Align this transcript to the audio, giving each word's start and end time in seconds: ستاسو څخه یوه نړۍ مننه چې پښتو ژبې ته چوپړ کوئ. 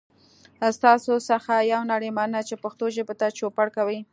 ستاسو 0.77 1.13
څخه 1.29 1.53
یوه 1.71 1.85
نړۍ 1.91 2.09
مننه 2.17 2.41
چې 2.47 2.61
پښتو 2.63 2.85
ژبې 2.95 3.15
ته 3.19 3.27
چوپړ 3.37 3.67
کوئ. 3.77 3.99